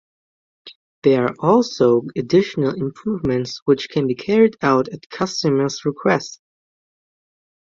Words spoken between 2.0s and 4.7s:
additional improvements which can be carried